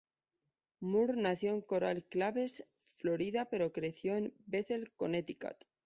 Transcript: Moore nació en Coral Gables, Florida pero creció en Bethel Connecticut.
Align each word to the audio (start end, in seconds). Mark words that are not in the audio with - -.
Moore 0.79 1.13
nació 1.15 1.51
en 1.51 1.61
Coral 1.61 2.03
Gables, 2.09 2.65
Florida 2.79 3.45
pero 3.51 3.71
creció 3.71 4.15
en 4.15 4.33
Bethel 4.47 4.91
Connecticut. 4.93 5.57